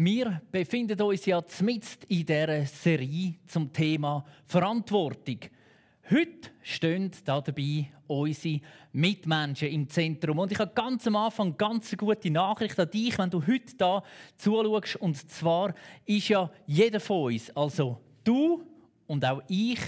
[0.00, 5.40] Wir befinden uns ja mitten in dieser Serie zum Thema Verantwortung.
[6.08, 8.60] Heute stehen da dabei unsere
[8.92, 10.38] Mitmenschen im Zentrum.
[10.38, 13.76] Und ich habe ganz am Anfang ganz eine gute Nachricht an dich, wenn du heute
[13.76, 14.04] da
[14.36, 14.94] zuschaust.
[15.00, 15.74] Und zwar
[16.06, 18.64] ist ja jeder von uns, also du
[19.08, 19.80] und auch ich,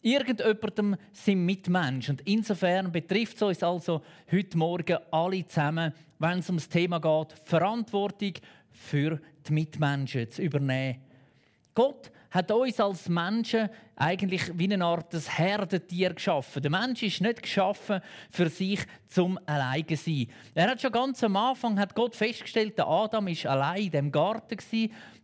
[0.00, 2.08] irgendjemandem sind Mitmensch.
[2.08, 4.00] Und insofern betrifft es uns also
[4.32, 8.32] heute Morgen alle zusammen, wenn es um das Thema geht, Verantwortung
[8.70, 11.00] für die Mitmenschen zu übernehmen.
[11.74, 16.62] Gott hat uns als Menschen eigentlich wie eine Art des Herdentier geschaffen.
[16.62, 20.28] Der Mensch ist nicht geschaffen für sich zum alleine sein.
[20.54, 24.12] Er hat schon ganz am Anfang hat Gott festgestellt, der Adam ist allein in dem
[24.12, 24.56] Garten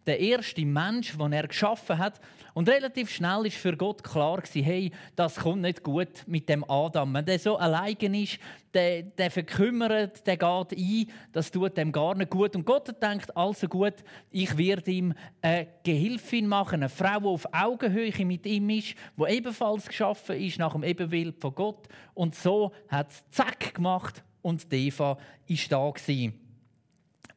[0.06, 2.20] der erste Mensch, den er geschaffen hat.
[2.54, 6.64] Und relativ schnell ist für Gott klar gewesen, hey, das kommt nicht gut mit dem
[6.70, 7.12] Adam.
[7.12, 8.38] Wenn der so alleine ist,
[8.72, 12.56] der, der verkümmert, der geht ein, das tut dem gar nicht gut.
[12.56, 13.94] Und Gott denkt, also gut,
[14.30, 19.24] ich werde ihm eine Gehilfin machen, eine Frau, die auf Augenhöhe mit ihm ist, die
[19.28, 21.88] ebenfalls geschaffen ist nach dem Ebenbild von Gott.
[22.14, 26.45] Und so hat es zack gemacht und Eva ist da gewesen.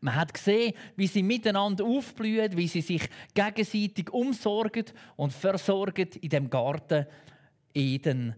[0.02, 4.86] Man hat gesehen, wie sie miteinander aufblühen, wie sie sich gegenseitig umsorgen
[5.18, 7.06] und versorgen in dem Garten
[7.74, 8.36] Eden.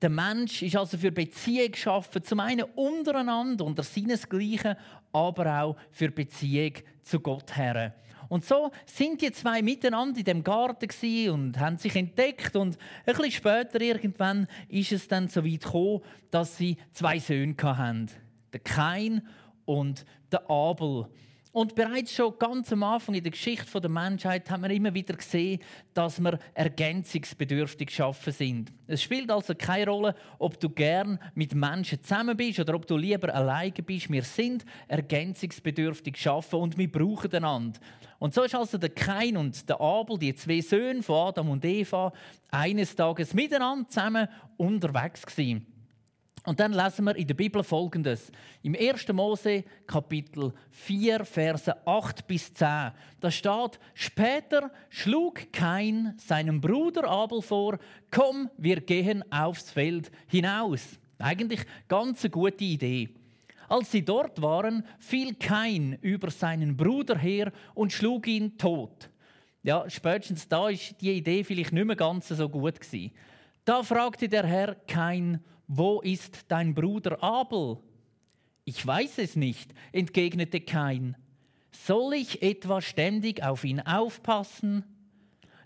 [0.00, 4.76] Der Mensch ist also für Beziehung geschaffen, zum einen untereinander, unter seinesgleichen,
[5.12, 7.94] aber auch für Beziehung zu Gott her.
[8.28, 13.14] Und so sind die zwei miteinander in dem Garten und haben sich entdeckt und ein
[13.14, 18.10] bisschen später irgendwann ist es dann so weit gekommen, dass sie zwei Söhne hatten,
[18.52, 19.22] der Kain
[19.64, 21.08] und der Abel.
[21.54, 25.14] Und bereits schon ganz am Anfang in der Geschichte der Menschheit haben wir immer wieder
[25.14, 25.60] gesehen,
[25.92, 28.72] dass wir ergänzungsbedürftig schaffen sind.
[28.88, 32.96] Es spielt also keine Rolle, ob du gern mit Menschen zusammen bist oder ob du
[32.96, 34.10] lieber alleine bist.
[34.10, 37.78] Wir sind ergänzungsbedürftig schaffen und wir brauchen einander.
[38.18, 41.64] Und so ist also der Kain und der Abel, die zwei Söhne von Adam und
[41.64, 42.12] Eva,
[42.50, 44.26] eines Tages miteinander zusammen
[44.56, 45.66] unterwegs gewesen.
[46.44, 48.30] Und dann lesen wir in der Bibel folgendes.
[48.62, 49.08] Im 1.
[49.14, 52.92] Mose Kapitel 4, Verse 8 bis 10.
[53.20, 57.78] Da steht, später schlug Kain seinem Bruder Abel vor,
[58.10, 60.98] komm, wir gehen aufs Feld hinaus.
[61.18, 63.08] Eigentlich ganz eine gute Idee.
[63.66, 69.08] Als sie dort waren, fiel Kain über seinen Bruder her und schlug ihn tot.
[69.62, 73.12] Ja, spätestens da ist die Idee vielleicht nicht mehr ganz so gut gewesen.
[73.64, 77.78] Da fragte der Herr Kain, wo ist dein Bruder Abel?
[78.66, 81.16] Ich weiß es nicht, entgegnete Kain.
[81.72, 84.84] Soll ich etwa ständig auf ihn aufpassen?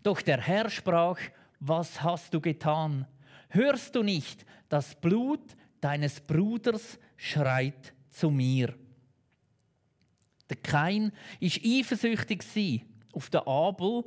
[0.05, 1.19] Doch der Herr sprach,
[1.59, 3.07] was hast du getan?
[3.49, 5.43] Hörst du nicht, das Blut
[5.81, 8.75] deines Bruders schreit zu mir?
[10.49, 11.11] Der Kain
[11.41, 14.05] ist eifersüchtig auf den Abel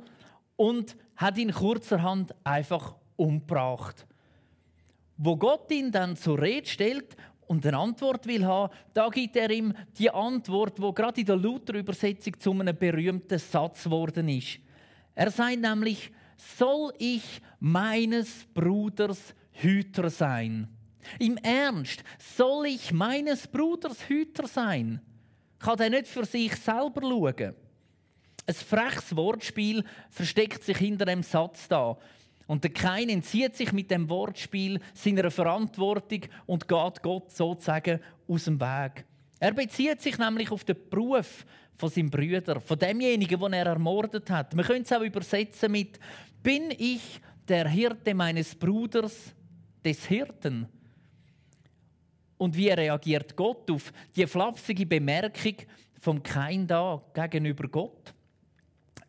[0.56, 4.06] und hat ihn kurzerhand einfach umgebracht.
[5.16, 9.50] Wo Gott ihn dann zur Rede stellt und eine Antwort will haben, da gibt er
[9.50, 14.58] ihm die Antwort, wo gerade in der Luther-Übersetzung zu einem berühmten Satz geworden ist.
[15.14, 20.68] Er sagt nämlich, soll ich meines Bruders Hüter sein?
[21.18, 25.00] Im Ernst, soll ich meines Bruders Hüter sein?
[25.58, 27.54] Kann er nicht für sich selber schauen?
[28.46, 31.96] Ein freches Wortspiel versteckt sich hinter dem Satz da.
[32.52, 37.98] Und der Kain entzieht sich mit dem Wortspiel seiner Verantwortung und geht Gott sozusagen
[38.28, 39.06] aus dem Weg.
[39.40, 41.46] Er bezieht sich nämlich auf den Beruf
[41.78, 44.54] von seinem Brüder, von demjenigen, den er ermordet hat.
[44.54, 45.98] Man könnte es auch übersetzen mit:
[46.42, 49.34] Bin ich der Hirte meines Bruders,
[49.82, 50.68] des Hirten?
[52.36, 55.54] Und wie reagiert Gott auf die flapsige Bemerkung
[55.98, 58.12] vom Kain da gegenüber Gott?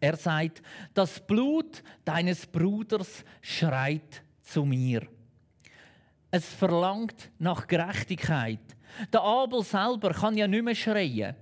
[0.03, 0.61] Er sagt,
[0.93, 5.07] das Blut deines Bruders schreit zu mir.
[6.29, 8.59] Es verlangt nach Gerechtigkeit.
[9.13, 11.37] Der Abel selber kann ja nicht mehr schreien.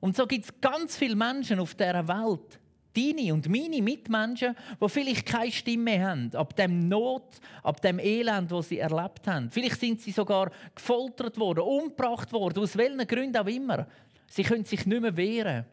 [0.00, 2.58] Und so gibt es ganz viele Menschen auf dieser Welt,
[2.94, 8.50] deine und meine Mitmenschen, die vielleicht keine Stimme haben, ab dem Not, ab dem Elend,
[8.50, 9.50] das sie erlebt haben.
[9.50, 13.86] Vielleicht sind sie sogar gefoltert worden, umgebracht worden, aus welchen Gründen auch immer.
[14.26, 15.66] Sie können sich nicht mehr wehren.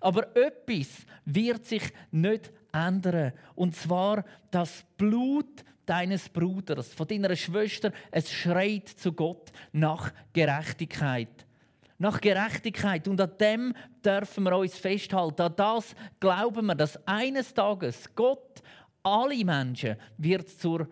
[0.00, 3.32] Aber etwas wird sich nicht ändern.
[3.54, 11.46] Und zwar das Blut deines Bruders, von deiner Schwester, es schreit zu Gott nach Gerechtigkeit.
[11.98, 13.08] Nach Gerechtigkeit.
[13.08, 13.74] Und an dem
[14.04, 15.42] dürfen wir uns festhalten.
[15.42, 18.62] An das glauben wir, dass eines Tages Gott
[19.02, 20.88] alle Menschen wird zur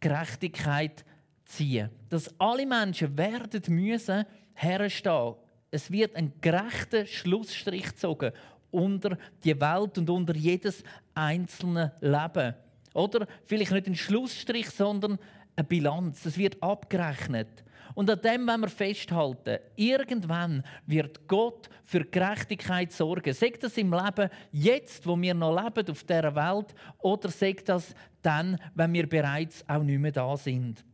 [0.00, 1.04] Gerechtigkeit
[1.44, 1.90] ziehen.
[2.08, 4.24] Dass alle Menschen werden müssen
[4.54, 5.34] herstehen
[5.70, 8.32] es wird ein gerechter Schlussstrich gezogen
[8.70, 10.82] unter die Welt und unter jedes
[11.14, 12.54] einzelne Leben.
[12.94, 15.18] Oder vielleicht nicht ein Schlussstrich, sondern
[15.56, 16.24] eine Bilanz.
[16.26, 17.64] Es wird abgerechnet.
[17.94, 19.58] Und an dem wollen wir festhalten.
[19.74, 23.34] Irgendwann wird Gott für Gerechtigkeit sorgen.
[23.34, 27.94] Sagt das im Leben jetzt, wo wir noch leben auf dieser Welt, oder sagt das
[28.22, 30.84] dann, wenn wir bereits auch nicht mehr da sind?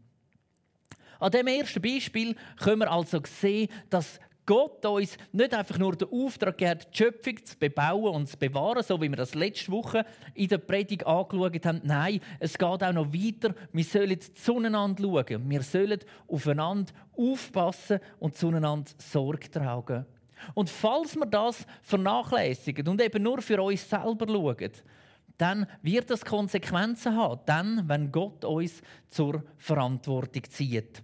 [1.19, 6.08] An dem ersten Beispiel können wir also sehen, dass Gott uns nicht einfach nur den
[6.08, 10.06] Auftrag gibt, die Schöpfung zu bebauen und zu bewahren, so wie wir das letzte Woche
[10.34, 11.81] in der Predigt angeschaut haben.
[11.82, 13.54] Nein, es geht auch noch weiter.
[13.72, 15.50] Wir sollen zueinander schauen.
[15.50, 20.06] Wir sollen aufeinander aufpassen und zueinander Sorge tragen.
[20.54, 24.72] Und falls wir das vernachlässigen und eben nur für uns selber schauen,
[25.38, 31.02] dann wird das Konsequenzen haben, dann, wenn Gott uns zur Verantwortung zieht.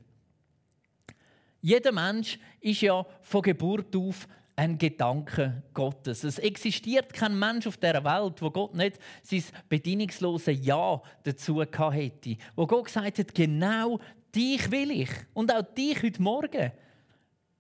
[1.62, 4.26] Jeder Mensch ist ja von Geburt auf
[4.56, 6.24] ein Gedanke Gottes.
[6.24, 11.94] Es existiert kein Mensch auf der Welt, wo Gott nicht sein bedingungsloses Ja dazu gehabt
[11.94, 12.36] hätte.
[12.56, 14.00] Wo Gott gesagt hat, genau
[14.34, 15.10] dich will ich.
[15.34, 16.72] Und auch dich heute Morgen.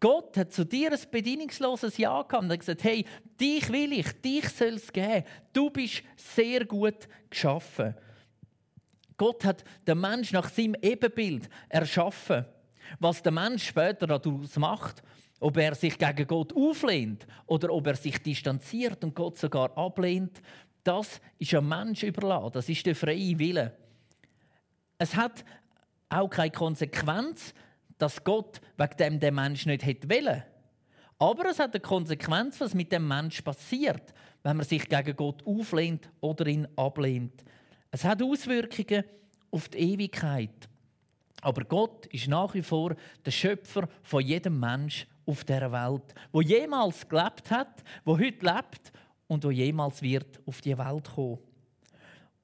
[0.00, 3.06] Gott hat zu dir ein bedingungsloses Ja gehabt und hat gesagt, hey,
[3.40, 5.24] dich will ich, dich soll es geben.
[5.52, 7.94] Du bist sehr gut geschaffen.
[9.16, 12.44] Gott hat den Mensch nach seinem Ebenbild erschaffen.
[12.98, 15.02] Was der Mensch später daraus macht,
[15.40, 20.40] ob er sich gegen Gott auflehnt oder ob er sich distanziert und Gott sogar ablehnt,
[20.84, 22.52] das ist einem Mensch überlassen.
[22.52, 23.76] Das ist der freie Wille.
[24.98, 25.44] Es hat
[26.08, 27.54] auch keine Konsequenz,
[27.98, 30.42] dass Gott wegen dem der Mensch nicht hätte wollen.
[31.18, 34.12] Aber es hat eine Konsequenz, was mit dem Mensch passiert,
[34.42, 37.44] wenn man sich gegen Gott auflehnt oder ihn ablehnt.
[37.92, 39.04] Es hat Auswirkungen
[39.50, 40.68] auf die Ewigkeit.
[41.42, 42.94] Aber Gott ist nach wie vor
[43.26, 48.92] der Schöpfer von jedem Mensch auf der Welt, wo jemals gelebt hat, wo heute lebt
[49.26, 51.38] und wo jemals wird auf die Welt kommen.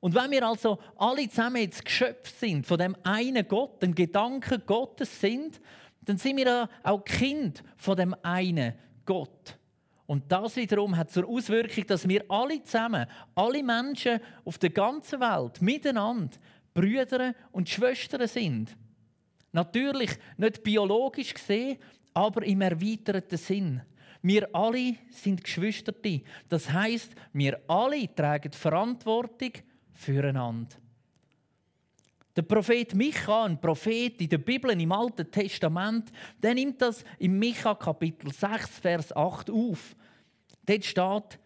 [0.00, 4.62] Und wenn wir also alle zusammen jetzt geschöpft sind von dem einen Gott, den Gedanken
[4.66, 5.60] Gottes sind,
[6.02, 8.74] dann sind wir auch Kind von dem einen
[9.04, 9.58] Gott.
[10.06, 15.20] Und das wiederum hat zur Auswirkung, dass wir alle zusammen, alle Menschen auf der ganzen
[15.20, 16.36] Welt miteinander
[16.72, 18.76] Brüder und Schwestern sind.
[19.52, 21.78] Natürlich nicht biologisch gesehen,
[22.14, 23.82] aber im erweiterten Sinn.
[24.22, 25.92] Wir alle sind Geschwister.
[26.48, 29.52] Das heißt, wir alle tragen Verantwortung
[29.92, 30.76] füreinander.
[32.38, 37.36] Der Prophet Micha, ein Prophet in der Bibel im Alten Testament, der nimmt das im
[37.38, 39.96] Micha Kapitel 6, Vers 8 auf.
[40.64, 41.40] Dort steht,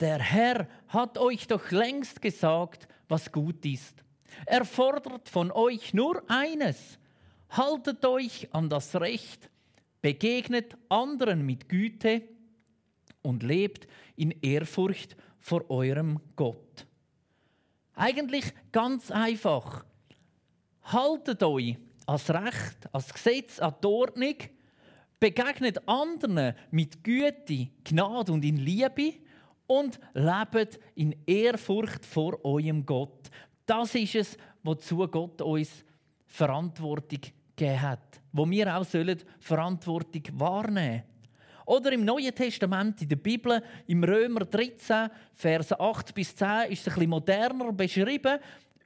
[0.00, 4.02] der Herr hat euch doch längst gesagt, was gut ist.
[4.46, 6.98] Er fordert von euch nur eines,
[7.50, 9.50] Haltet euch an das Recht,
[10.00, 12.22] begegnet anderen mit Güte
[13.22, 13.86] und lebt
[14.16, 16.86] in Ehrfurcht vor eurem Gott.
[17.94, 19.84] Eigentlich ganz einfach.
[20.82, 21.76] Haltet euch
[22.06, 24.36] als Recht, als Gesetz, an die Ordnung,
[25.20, 29.14] begegnet anderen mit Güte, Gnade und in Liebe
[29.66, 33.30] und lebt in Ehrfurcht vor eurem Gott.
[33.64, 35.84] Das ist es, wozu Gott uns
[36.26, 37.20] Verantwortung
[37.56, 41.04] gegeben hat, wo wir auch sollen Verantwortung wahrnehmen
[41.66, 46.80] Oder im Neuen Testament, in der Bibel, im Römer 13, Verse 8 bis 10, ist
[46.80, 48.38] es ein bisschen moderner beschrieben.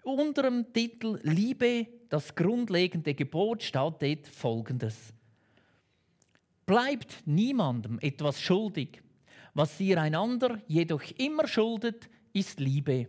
[0.02, 5.12] Unter dem Titel Liebe, das grundlegende Gebot, steht dort folgendes.
[6.66, 9.02] Bleibt niemandem etwas schuldig.
[9.54, 13.08] Was ihr einander jedoch immer schuldet, ist Liebe.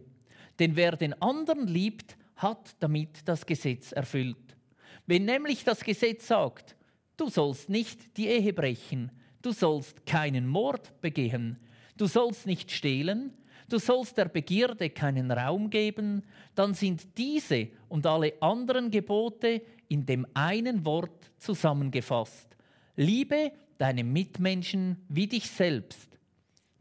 [0.58, 4.58] Denn wer den anderen liebt, hat damit das Gesetz erfüllt.
[5.06, 6.76] Wenn nämlich das Gesetz sagt,
[7.18, 11.58] du sollst nicht die Ehe brechen, du sollst keinen Mord begehen,
[11.98, 13.34] du sollst nicht stehlen,
[13.68, 16.24] du sollst der Begierde keinen Raum geben,
[16.56, 22.56] dann sind diese und alle anderen Gebote in dem einen Wort zusammengefasst.
[22.96, 26.18] Liebe deinem Mitmenschen wie dich selbst.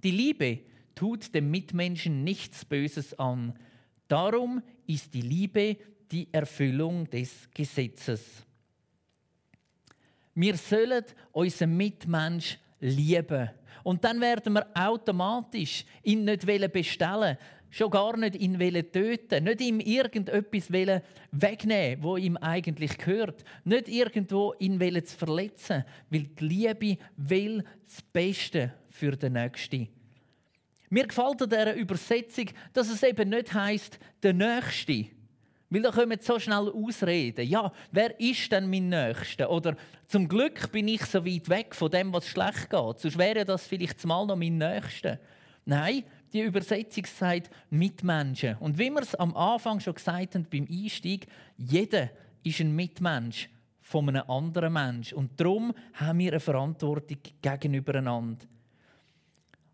[0.05, 0.61] Die Liebe
[0.95, 3.55] tut dem Mitmenschen nichts Böses an.
[4.09, 5.77] Darum ist die Liebe
[6.11, 8.45] die Erfüllung des Gesetzes.
[10.35, 13.51] Wir sollen unseren Mitmensch lieben.
[13.85, 17.37] Und dann werden wir automatisch ihn nicht bestellen
[17.71, 18.59] schon gar nicht ihn
[18.93, 26.25] töten, nicht ihm irgendetwas wegnehmen, wo ihm eigentlich gehört, nicht irgendwo ihn zu verletzen, weil
[26.25, 29.89] die Liebe will das Beste für den Nächsten.
[30.91, 35.07] Mir gefällt an dieser Übersetzung, dass es eben nicht heißt der Nächste,
[35.71, 37.47] weil da kommen so schnell Ausreden.
[37.47, 39.51] Ja, wer ist denn mein Nächster?
[39.51, 39.77] Oder
[40.07, 43.01] zum Glück bin ich so weit weg von dem, was schlecht geht.
[43.01, 45.19] Sonst wäre das vielleicht mal noch mein Nächster.
[45.67, 48.57] Nein, die Übersetzung sagt Mitmenschen.
[48.61, 51.27] Und wie wir es am Anfang schon gesagt haben beim Einstieg,
[51.59, 52.09] jeder
[52.43, 53.51] ist ein Mitmensch
[53.83, 55.13] von einem anderen Mensch.
[55.13, 58.47] Und darum haben wir eine Verantwortung gegenüber einander.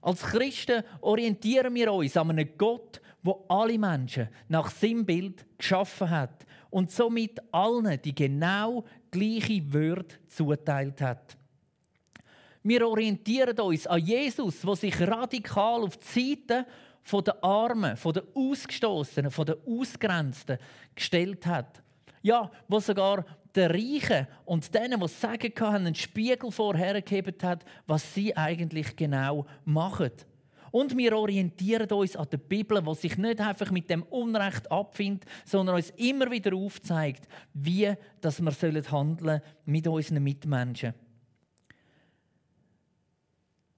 [0.04, 6.10] Als Christen orientieren wir uns an einem Gott, wo alle Menschen nach seinem Bild geschaffen
[6.10, 11.38] hat und somit allen die genau gleiche Würde zuteilt hat.
[12.62, 16.66] Wir orientieren uns an Jesus, der sich radikal auf die Seite
[17.10, 20.58] der Armen, der Ausgestoßenen, der Ausgrenzten
[20.94, 21.82] gestellt hat.
[22.20, 28.14] Ja, wo sogar den Reichen und denen, die sagen können, einen Spiegel vorhergegeben hat, was
[28.14, 30.12] sie eigentlich genau machen.
[30.74, 35.24] Und wir orientieren uns an der Bibel, die sich nicht einfach mit dem Unrecht abfindet,
[35.44, 40.94] sondern uns immer wieder aufzeigt, wie dass wir handeln mit unseren Mitmenschen.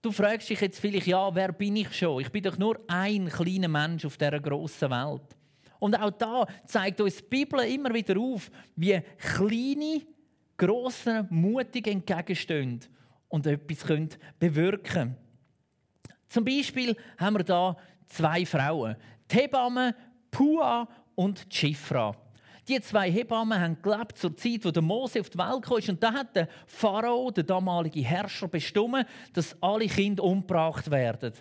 [0.01, 2.23] Du fragst dich jetzt vielleicht, ja, wer bin ich schon?
[2.23, 5.37] Ich bin doch nur ein kleiner Mensch auf dieser grossen Welt.
[5.79, 10.03] Und auch da zeigt uns die Bibel immer wieder auf, wie kleine,
[10.57, 12.81] grossen, mutig entgegenstehen
[13.29, 15.17] und etwas können bewirken.
[16.29, 18.97] Zum Beispiel haben wir da zwei Frauen,
[19.31, 19.95] die Hebamme
[20.31, 22.15] Pua und Chifra.
[22.69, 25.95] Die zwei Hebammen haben gelebt zur Zeit, wo der Mose auf die Welt kam.
[25.95, 31.33] Und da hat der Pharao, der damalige Herrscher, bestimmt, dass alle Kinder umgebracht werden.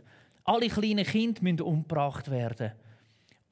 [0.44, 2.74] Alle kleinen Kinder müssen umgebracht werden.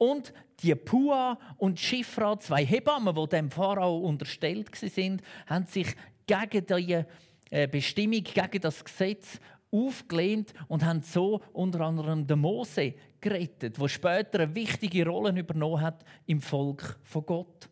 [0.04, 5.96] Und die Pua und Schifra, zwei Hebammen, die dem Pharao unterstellt sind, haben sich
[6.26, 7.04] gegen die
[7.50, 13.88] äh, Bestimmung, gegen das Gesetz aufgelehnt und haben so unter anderem den Mose gerettet, der
[13.88, 17.70] später eine wichtige Rolle übernommen hat im Volk von Gott.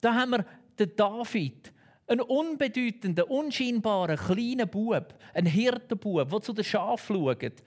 [0.00, 0.46] Da haben wir
[0.78, 1.70] den David,
[2.06, 7.62] einen unbedeutenden, unscheinbaren kleinen Bub, einen Hirtenbub, der zu den Schafen schaut,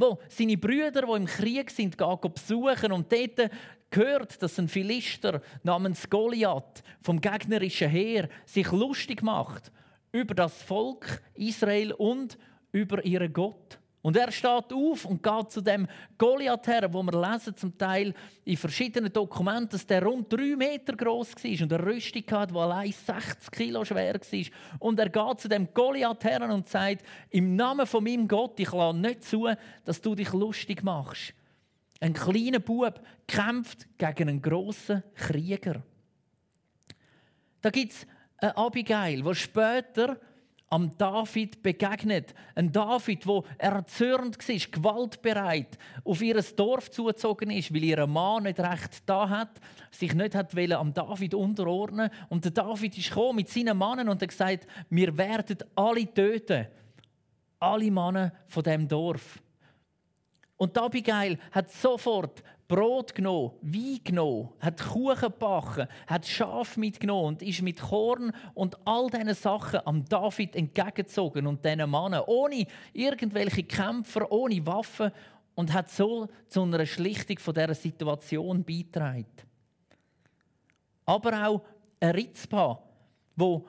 [0.00, 3.50] wo seine Brüder, die im Krieg sind, gehen besuchen und dort
[3.90, 9.72] gehört, dass ein Philister namens Goliath vom gegnerischen Heer sich lustig macht
[10.12, 12.38] über das Volk Israel und
[12.72, 13.78] über ihren Gott.
[14.00, 18.14] Und er steht auf und geht zu dem Goliath her, wo wir lesen zum Teil
[18.44, 22.58] in verschiedenen Dokumenten, dass der rund drei Meter groß war und eine Rüstung hatte, die
[22.58, 24.46] allein 60 Kilo schwer war.
[24.78, 28.72] Und er geht zu dem Goliath her und sagt: Im Namen von meinem Gott, ich
[28.72, 29.48] lasse nicht zu,
[29.84, 31.34] dass du dich lustig machst.
[32.00, 35.82] Ein kleiner Bub kämpft gegen einen großen Krieger.
[37.60, 38.06] Da gibt es
[38.38, 40.20] eine Abigail, die später
[40.70, 42.34] am David begegnet.
[42.54, 48.60] Ein David, wo erzürnt war, gewaltbereit, auf ihr Dorf zugezogen ist, weil ihr Mann nicht
[48.60, 49.60] recht da hat,
[49.90, 54.20] sich nicht hat am David unterordnen Und der David ist gekommen mit seinen Mannen und
[54.20, 56.66] hat gesagt, wir werden alle töten.
[57.60, 59.40] Alle Männer von dem Dorf.
[60.56, 67.42] Und Abigail hat sofort Brot genommen, Wein genommen, hat Kuchen gebacken, hat Schaf mitgenommen und
[67.42, 73.62] ist mit Korn und all diesen Sachen am David entgegengezogen und diesen Männern, ohne irgendwelche
[73.62, 75.10] Kämpfer, ohne Waffen
[75.54, 79.26] und hat so zu einer Schlichtung von dieser Situation beigetragen.
[81.06, 81.62] Aber auch
[82.00, 82.82] ein Ritzpa,
[83.34, 83.66] wo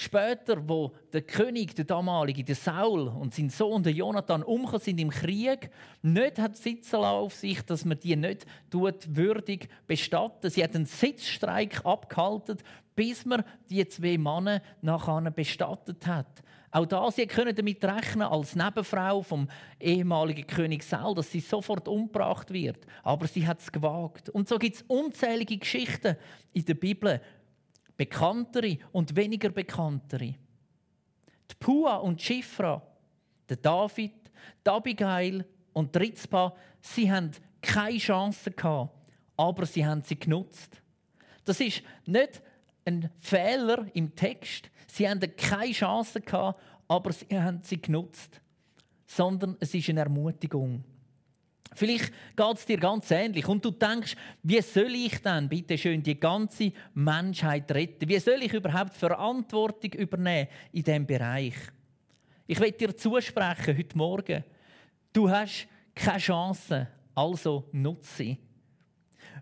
[0.00, 5.00] Später, wo der König, der damalige, der Saul und sein Sohn, der Jonathan, umgekommen sind
[5.00, 5.70] im Krieg,
[6.02, 10.50] nicht hat sitzen auf sich, dass man die nicht tut, würdig bestatten.
[10.50, 12.58] Sie hat einen Sitzstreik abgehalten,
[12.94, 16.44] bis man die zwei Männer nachher bestattet hat.
[16.70, 19.48] Auch da, sie können damit rechnen, als Nebenfrau vom
[19.80, 22.86] ehemaligen König Saul, dass sie sofort umgebracht wird.
[23.02, 24.28] Aber sie hat es gewagt.
[24.28, 26.16] Und so gibt es unzählige Geschichten
[26.52, 27.20] in der Bibel,
[27.98, 30.34] bekanntere und weniger bekanntere.
[31.50, 32.80] Die Pua und Schifra,
[33.48, 34.12] der David,
[34.64, 38.94] die Abigail und die Ritzpa, sie haben keine Chance gehabt,
[39.36, 40.80] aber sie haben sie genutzt.
[41.44, 42.40] Das ist nicht
[42.84, 44.70] ein Fehler im Text.
[44.86, 48.40] Sie haben keine Chance gehabt, aber sie haben sie genutzt,
[49.06, 50.84] sondern es ist eine Ermutigung.
[51.74, 56.02] Vielleicht geht es dir ganz ähnlich und du denkst, wie soll ich denn bitte schön
[56.02, 58.08] die ganze Menschheit retten?
[58.08, 61.54] Wie soll ich überhaupt Verantwortung übernehmen in diesem Bereich?
[62.46, 64.44] Ich will dir zusprechen heute Morgen,
[65.12, 68.38] du hast keine Chance, also nutze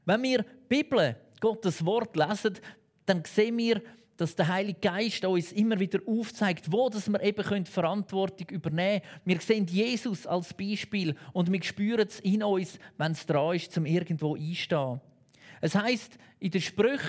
[0.04, 2.58] Wenn wir die Bibel, Gottes Wort lesen,
[3.04, 3.80] dann sehen wir,
[4.16, 9.22] dass der Heilige Geist uns immer wieder aufzeigt, wo dass wir eben Verantwortung übernehmen können.
[9.24, 13.72] Wir sehen Jesus als Beispiel und wir spüren es in uns, wenn es dran ist,
[13.72, 15.00] zum irgendwo einstehen.
[15.60, 17.02] Es heißt in der Sprüch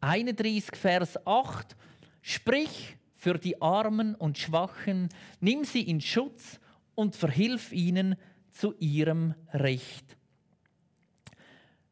[0.00, 1.76] 31, Vers 8,
[2.22, 5.08] Sprich für die Armen und Schwachen,
[5.40, 6.58] nimm sie in Schutz
[6.94, 8.16] und verhilf ihnen
[8.50, 10.16] zu ihrem Recht.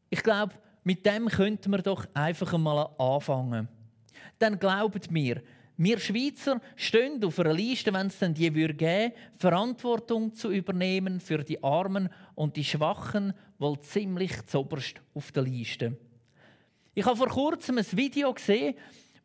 [0.09, 0.55] Ich glaube,
[0.85, 3.69] mit dem könnten wir doch einfach einmal anfangen.
[4.39, 5.43] Dann glaubt mir,
[5.77, 11.19] wir Schweizer stehen auf einer Liste, wenn es dann die würde geben, Verantwortung zu übernehmen
[11.19, 15.97] für die Armen und die Schwachen, wohl ziemlich zoberst auf der Liste.
[16.95, 18.75] Ich habe vor kurzem ein Video gesehen,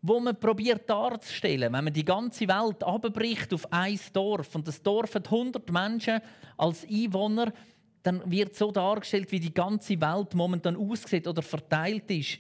[0.02, 4.82] wo man probiert darzustellen, wenn man die ganze Welt abbricht auf ein Dorf und das
[4.82, 6.22] Dorf hat 100 Menschen
[6.56, 7.52] als Einwohner,
[8.04, 12.40] dann wird so dargestellt, wie die ganze Welt momentan aussieht oder verteilt ist.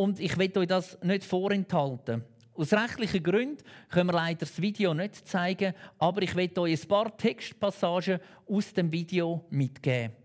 [0.00, 2.24] Und ich will euch das nicht vorenthalten.
[2.54, 6.88] Aus rechtlichen Gründen können wir leider das Video nicht zeigen, aber ich will euch ein
[6.88, 10.16] paar Textpassagen aus dem Video mitgeben.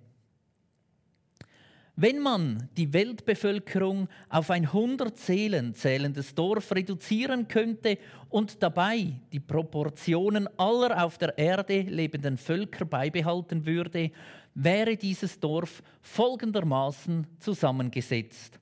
[1.97, 7.97] Wenn man die Weltbevölkerung auf ein 100 Seelen zählendes Dorf reduzieren könnte
[8.29, 14.11] und dabei die Proportionen aller auf der Erde lebenden Völker beibehalten würde,
[14.53, 18.57] wäre dieses Dorf folgendermaßen zusammengesetzt.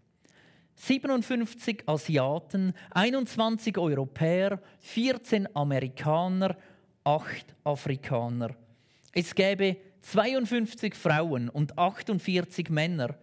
[0.75, 6.57] 57 Asiaten, 21 Europäer, 14 Amerikaner,
[7.03, 8.55] 8 Afrikaner.
[9.11, 13.15] Es gäbe 52 Frauen und 48 Männer,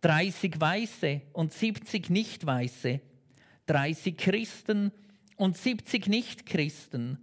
[0.00, 3.00] 30 Weiße und 70 Nicht-Weiße,
[3.66, 4.92] 30 Christen
[5.36, 7.18] und 70 Nicht-Christen,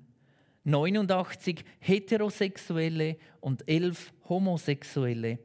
[0.64, 5.40] 89 Heterosexuelle und 11 Homosexuelle.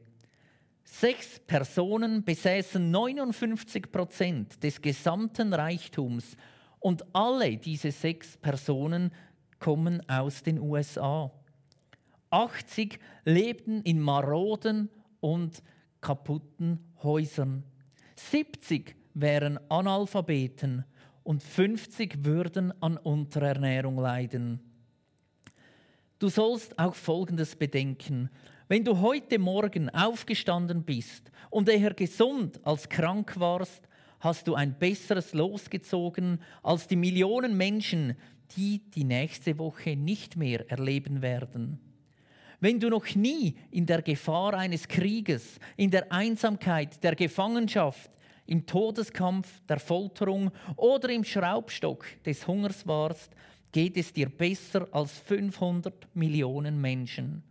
[0.91, 6.35] Sechs Personen besäßen 59 Prozent des gesamten Reichtums
[6.79, 9.11] und alle diese sechs Personen
[9.59, 11.31] kommen aus den USA.
[12.31, 15.61] 80 lebten in maroden und
[16.01, 17.63] kaputten Häusern.
[18.15, 20.85] 70 wären Analphabeten
[21.23, 24.59] und 50 würden an Unterernährung leiden.
[26.17, 28.29] Du sollst auch Folgendes bedenken.
[28.71, 33.89] Wenn du heute Morgen aufgestanden bist und eher gesund als krank warst,
[34.19, 38.15] hast du ein besseres losgezogen als die Millionen Menschen,
[38.55, 41.79] die die nächste Woche nicht mehr erleben werden.
[42.59, 48.11] Wenn du noch nie in der Gefahr eines Krieges, in der Einsamkeit, der Gefangenschaft,
[48.45, 53.31] im Todeskampf, der Folterung oder im Schraubstock des Hungers warst,
[53.71, 57.48] geht es dir besser als 500 Millionen Menschen.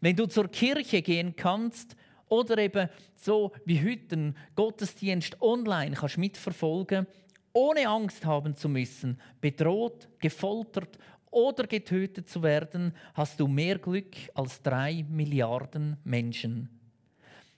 [0.00, 1.96] Wenn du zur Kirche gehen kannst
[2.28, 7.06] oder eben so wie heute einen Gottesdienst online kannst mitverfolgen,
[7.52, 10.98] ohne Angst haben zu müssen, bedroht, gefoltert
[11.30, 16.68] oder getötet zu werden, hast du mehr Glück als drei Milliarden Menschen.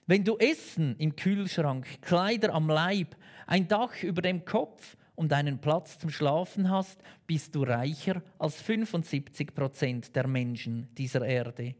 [0.07, 5.59] Wenn du Essen im Kühlschrank, Kleider am Leib, ein Dach über dem Kopf und einen
[5.59, 11.75] Platz zum Schlafen hast, bist du reicher als 75 Prozent der Menschen dieser Erde.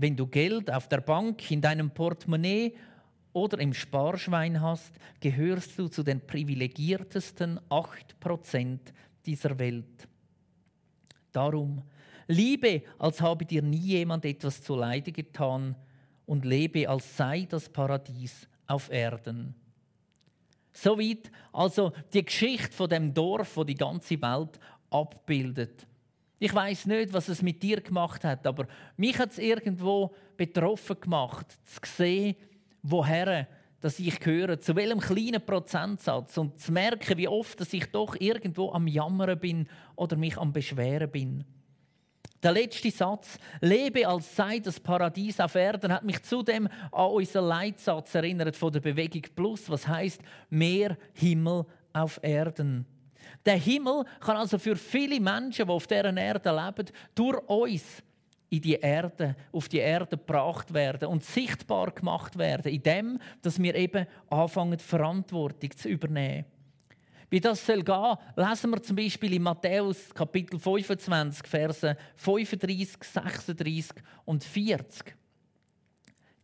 [0.00, 2.72] Wenn du Geld auf der Bank, in deinem Portemonnaie
[3.32, 8.78] oder im Sparschwein hast, gehörst du zu den privilegiertesten 8%
[9.26, 10.06] dieser Welt.
[11.32, 11.82] Darum,
[12.28, 15.74] liebe, als habe dir nie jemand etwas zu Leide getan
[16.26, 19.56] und lebe, als sei das Paradies auf Erden.
[20.72, 25.87] Soweit also die Geschichte von dem Dorf, wo die ganze Welt abbildet.
[26.38, 31.00] Ich weiß nicht, was es mit dir gemacht hat, aber mich hat es irgendwo betroffen
[31.00, 32.36] gemacht, zu sehen,
[32.82, 33.48] woher
[33.80, 38.16] dass ich höre, zu welchem kleinen Prozentsatz und zu merken, wie oft dass ich doch
[38.18, 41.44] irgendwo am Jammern bin oder mich am Beschweren bin.
[42.42, 47.46] Der letzte Satz, lebe als sei das Paradies auf Erden, hat mich zudem an unseren
[47.46, 52.86] Leitsatz erinnert von der Bewegung Plus, was heißt mehr Himmel auf Erden.
[53.44, 58.02] Der Himmel kann also für viele Menschen, die auf dieser Erde leben, durch uns
[58.50, 63.74] in die Erde, auf die Erde gebracht werden und sichtbar gemacht werden, indem dass wir
[63.74, 66.46] eben anfangen, Verantwortung zu übernehmen.
[67.30, 74.02] Wie das soll gehen, lesen wir zum Beispiel in Matthäus Kapitel 25, Verse 35, 36
[74.24, 75.14] und 40.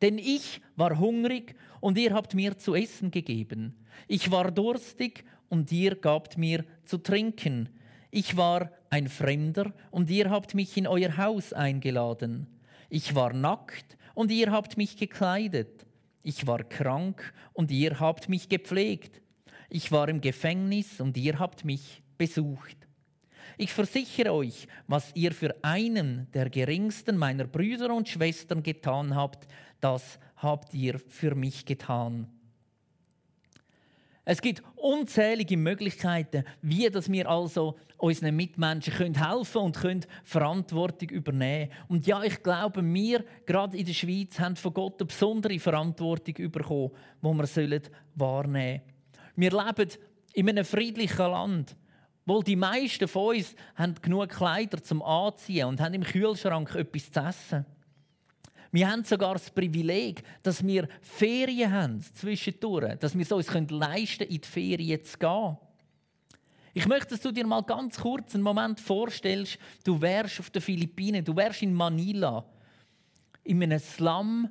[0.02, 3.74] Denn ich war hungrig und ihr habt mir zu essen gegeben.
[4.06, 7.68] Ich war durstig und ihr gabt mir zu trinken.
[8.10, 12.46] Ich war ein Fremder und ihr habt mich in euer Haus eingeladen.
[12.88, 15.86] Ich war nackt und ihr habt mich gekleidet.
[16.22, 19.20] Ich war krank und ihr habt mich gepflegt.
[19.68, 22.76] Ich war im Gefängnis und ihr habt mich besucht.
[23.56, 29.46] Ich versichere euch, was ihr für einen der geringsten meiner Brüder und Schwestern getan habt,
[29.80, 32.33] das habt ihr für mich getan.
[34.24, 41.10] Es gibt unzählige Möglichkeiten, wie dass wir also unseren Mitmenschen können helfen und können Verantwortung
[41.10, 41.70] übernehmen.
[41.88, 46.50] Und ja, ich glaube, wir gerade in der Schweiz haben von Gott eine besondere Verantwortung
[46.50, 46.90] bekommen,
[47.22, 47.80] die wir
[48.14, 48.80] wahrnehmen sollen.
[49.36, 49.90] Wir leben
[50.32, 51.76] in einem friedlichen Land.
[52.26, 57.10] Wohl die meisten von uns haben genug Kleider zum Anziehen und haben im Kühlschrank etwas
[57.10, 57.66] zu essen.
[58.74, 64.18] Wir haben sogar das Privileg, dass wir Ferien haben zwischendurch, dass wir es uns leisten
[64.18, 65.56] können, in die Ferien zu gehen.
[66.72, 70.60] Ich möchte, dass du dir mal ganz kurz einen Moment vorstellst, du wärst auf den
[70.60, 72.44] Philippinen, du wärst in Manila,
[73.44, 74.48] in einem Slum,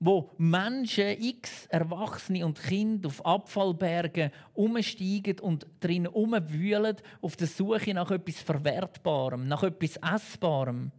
[0.00, 7.94] wo Menschen, x Erwachsene und Kinder auf Abfallbergen umsteigen und drinnen umwühlen auf der Suche
[7.94, 10.92] nach etwas Verwertbarem, nach etwas Essbarem.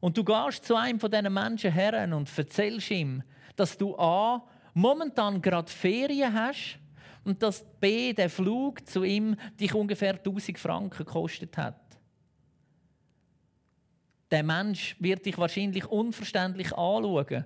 [0.00, 3.22] Und du gehst zu einem von diesen Menschen her und erzählst ihm,
[3.56, 4.46] dass du A.
[4.74, 6.78] momentan gerade Ferien hast
[7.24, 8.12] und dass B.
[8.12, 11.80] der Flug zu ihm dich ungefähr 1000 Franken gekostet hat.
[14.30, 17.44] Der Mensch wird dich wahrscheinlich unverständlich anschauen,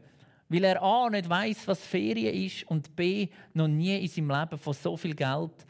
[0.49, 1.09] weil er A.
[1.09, 3.29] nicht weiß, was Ferien ist und B.
[3.55, 5.67] noch nie in seinem Leben von so viel Geld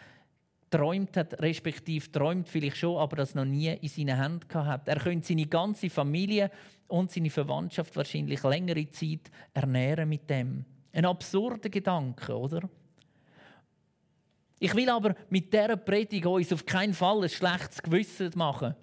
[0.71, 4.89] träumt hat, respektive träumt vielleicht schon, aber das noch nie in seinen Händen hat.
[4.89, 6.51] Er könnte seine ganze Familie
[6.87, 10.65] und seine Verwandtschaft wahrscheinlich längere Zeit ernähren mit dem.
[10.93, 12.69] Ein absurder Gedanke, oder?
[14.59, 18.75] Ich will aber mit dieser Predigt uns auf keinen Fall ein schlechtes Gewissen machen.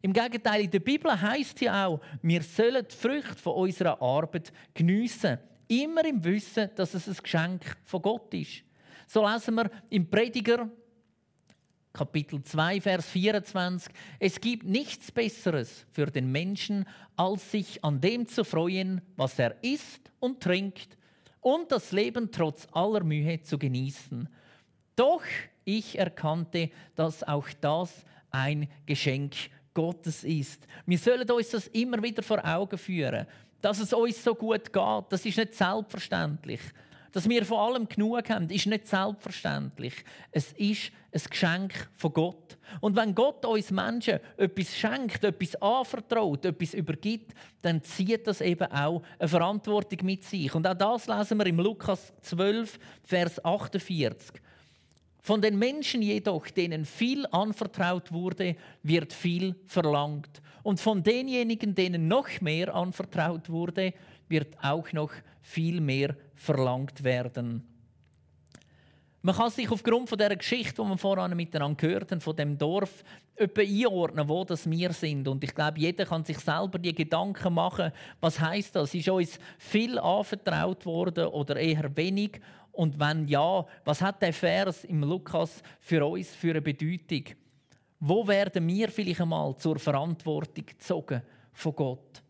[0.00, 4.52] Im Gegenteil, in der Bibel heißt ja auch, wir sollen die Früchte von unserer Arbeit
[4.72, 5.38] geniessen.
[5.68, 8.62] Immer im Wissen, dass es ein Geschenk von Gott ist.
[9.06, 10.70] So lesen wir im Prediger
[11.96, 13.90] Kapitel 2, Vers 24.
[14.18, 16.84] Es gibt nichts Besseres für den Menschen,
[17.16, 20.98] als sich an dem zu freuen, was er isst und trinkt
[21.40, 24.28] und das Leben trotz aller Mühe zu genießen.
[24.94, 25.22] Doch
[25.64, 29.34] ich erkannte, dass auch das ein Geschenk
[29.72, 30.66] Gottes ist.
[30.84, 33.26] Wir sollen uns das immer wieder vor Augen führen,
[33.62, 35.04] dass es uns so gut geht.
[35.08, 36.60] Das ist nicht selbstverständlich.
[37.16, 40.04] Dass wir vor allem genug haben, ist nicht selbstverständlich.
[40.32, 42.58] Es ist ein Geschenk von Gott.
[42.82, 48.70] Und wenn Gott uns Menschen etwas schenkt, etwas anvertraut, etwas übergibt, dann zieht das eben
[48.70, 50.54] auch eine Verantwortung mit sich.
[50.54, 54.38] Und auch das lesen wir im Lukas 12, Vers 48.
[55.22, 60.42] Von den Menschen jedoch, denen viel anvertraut wurde, wird viel verlangt.
[60.66, 63.94] Und von denjenigen, denen noch mehr anvertraut wurde,
[64.28, 67.62] wird auch noch viel mehr verlangt werden.
[69.22, 72.58] Man kann sich aufgrund von der Geschichte, die wir vorhin miteinander gehört haben, von dem
[72.58, 73.04] Dorf,
[73.36, 75.28] etwa einordnen, wo das wir sind.
[75.28, 78.92] Und ich glaube, jeder kann sich selber die Gedanken machen, was heißt das?
[78.92, 82.40] Ist uns viel anvertraut worden oder eher wenig?
[82.72, 87.36] Und wenn ja, was hat der Vers im Lukas für uns für eine Bedeutung?
[87.98, 92.22] Wo werden wir vielleicht einmal zur Verantwortung gezogen von Gott?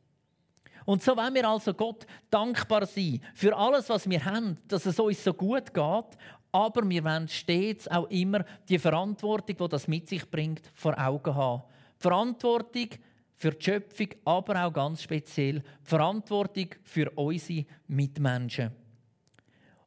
[0.84, 4.98] Und so wollen wir also Gott dankbar sein für alles, was wir haben, dass es
[4.98, 6.18] uns so gut geht.
[6.52, 11.34] Aber wir wollen stets auch immer die Verantwortung, die das mit sich bringt, vor Augen
[11.34, 11.64] haben.
[11.98, 12.88] Verantwortung
[13.34, 18.70] für die Schöpfung, aber auch ganz speziell Verantwortung für unsere Mitmenschen.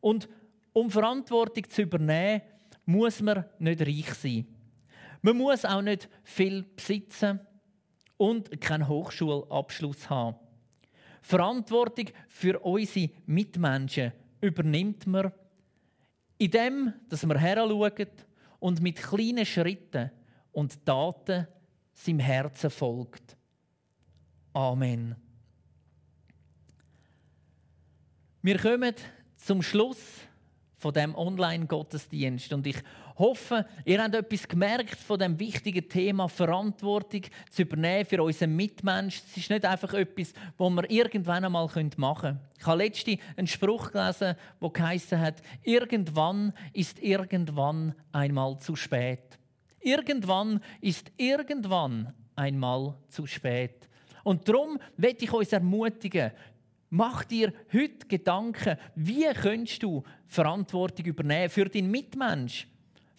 [0.02, 0.30] Und
[0.74, 2.42] um Verantwortung zu übernehmen,
[2.86, 4.46] muss man nicht reich sein.
[5.22, 7.40] Man muss auch nicht viel besitzen
[8.18, 10.38] und keinen Hochschulabschluss haben.
[11.22, 15.32] Verantwortung für unsere Mitmenschen übernimmt man,
[16.38, 18.08] indem dass wir heranschauen
[18.60, 20.12] und mit kleinen Schritten
[20.52, 21.48] und Taten
[21.94, 23.38] seinem Herzen folgt.
[24.54, 25.16] Amen.
[28.42, 28.96] Wir kommen
[29.36, 29.98] zum Schluss
[30.78, 32.78] von dem Online-Gottesdienst und ich
[33.20, 39.22] hoffe, ihr habt etwas gemerkt von dem wichtigen Thema Verantwortung zu übernehmen für unseren Mitmensch.
[39.30, 42.40] Es ist nicht einfach etwas, was wir irgendwann einmal machen können.
[42.58, 49.38] Ich habe letztens einen Spruch gelesen, der geheißen hat: Irgendwann ist irgendwann einmal zu spät.
[49.82, 53.88] Irgendwann ist irgendwann einmal zu spät.
[54.24, 56.32] Und darum werde ich euch ermutigen,
[56.92, 62.68] Mach dir heute Gedanken, wie könntest du Verantwortung übernehmen für deinen Mitmensch?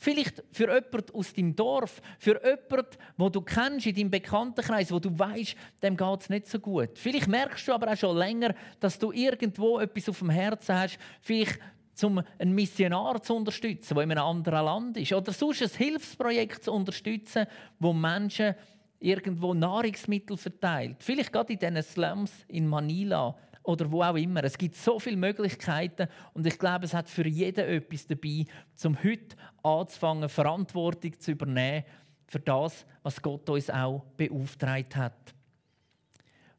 [0.02, 4.98] Vielleicht für jemanden aus deinem Dorf, für jemanden, wo du kennst in deinem Bekanntenkreis, wo
[4.98, 6.98] du weißt, dem geht es nicht so gut.
[6.98, 10.98] Vielleicht merkst du aber auch schon länger, dass du irgendwo etwas auf dem Herzen hast,
[11.20, 11.60] vielleicht
[12.02, 16.64] um einen Missionar zu unterstützen, der in einem anderen Land ist, oder sonst ein Hilfsprojekt
[16.64, 17.44] zu unterstützen,
[17.78, 18.54] wo Menschen
[19.00, 20.96] irgendwo Nahrungsmittel verteilt.
[21.00, 24.42] Vielleicht gerade in diesen Slums in Manila oder wo auch immer.
[24.44, 28.44] Es gibt so viele Möglichkeiten und ich glaube, es hat für jeden etwas dabei,
[28.84, 31.84] um heute anzufangen, Verantwortung zu übernehmen
[32.26, 35.34] für das, was Gott uns auch beauftragt hat.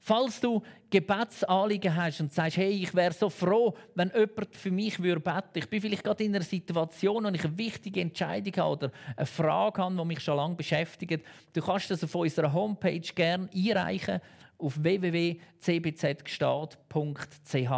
[0.03, 4.97] Falls du Gebetsanliegen hast und sagst, hey, ich wäre so froh, wenn jemand für mich
[4.97, 5.47] beten würde.
[5.53, 9.25] Ich bin vielleicht gerade in einer Situation, wo ich eine wichtige Entscheidung habe oder eine
[9.27, 11.23] Frage habe, die mich schon lange beschäftigt.
[11.53, 14.21] Du kannst das auf unserer Homepage gerne einreichen
[14.61, 17.71] auf www.cbzgstaat.ch.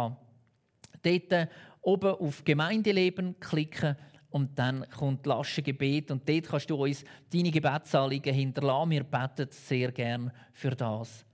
[1.02, 1.48] Dort
[1.82, 3.96] oben auf Gemeindeleben klicken
[4.30, 8.90] und dann kommt Laschengebet und dort kannst du uns deine Gebetsanliegen hinterlassen.
[8.90, 11.24] Wir beten sehr gern für das.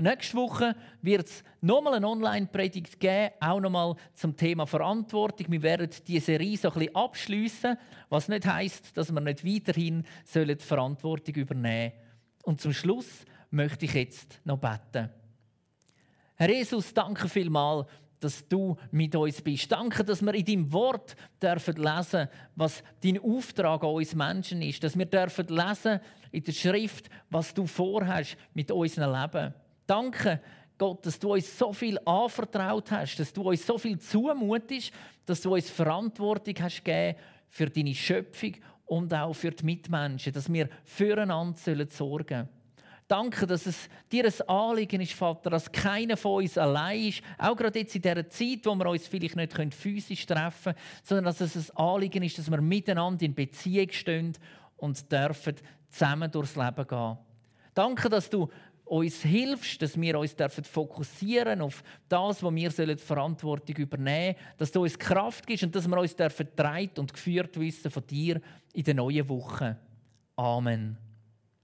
[0.00, 5.46] Nächste Woche wird es nochmal eine Online-Predigt geben, auch nochmal zum Thema Verantwortung.
[5.50, 7.76] Wir werden diese Serie so ein bisschen abschliessen,
[8.08, 12.04] was nicht heißt, dass wir nicht weiterhin Verantwortung übernehmen sollen.
[12.44, 15.10] Und zum Schluss möchte ich jetzt noch beten.
[16.36, 17.86] Herr Jesus, danke vielmals,
[18.20, 19.70] dass du mit uns bist.
[19.70, 24.82] Danke, dass wir in deinem Wort dürfen lesen, was dein Auftrag an uns Menschen ist.
[24.82, 29.54] Dass wir dürfen lesen in der Schrift, was du vorhast mit unserem Leben.
[29.86, 30.40] Danke,
[30.76, 34.92] Gott, dass du uns so viel anvertraut hast, dass du uns so viel zumutest,
[35.26, 38.54] dass du uns Verantwortung hast gegeben für deine Schöpfung
[38.86, 42.48] und auch für die Mitmenschen, dass wir füreinander sorgen sollen.
[43.08, 47.22] Danke, dass es dir ein Anliegen ist, Vater, dass keiner von uns allein ist.
[47.38, 51.24] Auch gerade jetzt in dieser Zeit, wo wir uns vielleicht nicht physisch treffen können, sondern
[51.24, 54.34] dass es ein Anliegen ist, dass wir miteinander in Beziehung stehen
[54.76, 55.54] und dürfen
[55.88, 57.18] zusammen durchs Leben gehen.
[57.72, 58.50] Danke, dass du
[58.84, 60.36] uns hilfst, dass wir uns
[60.70, 65.74] fokussieren auf das, wo wir die Verantwortung übernehmen sollen, dass du uns Kraft gibst und
[65.74, 68.40] dass wir uns vertreibt und geführt wissen von dir
[68.74, 69.78] in der neuen Woche.
[70.36, 71.07] Amen.